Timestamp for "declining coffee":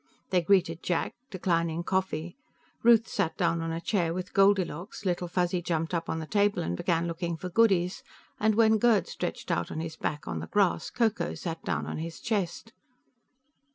1.29-2.35